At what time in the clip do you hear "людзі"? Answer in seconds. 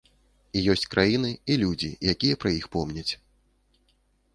1.65-1.91